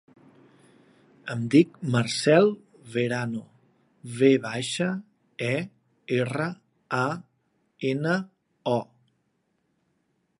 Em 1.33 1.41
dic 1.55 1.75
Marcèl 1.95 2.47
Verano: 2.95 3.41
ve 4.21 4.31
baixa, 4.47 4.87
e, 5.49 5.51
erra, 6.21 6.47
a, 7.01 7.05
ena, 7.93 8.15
o. 8.75 8.79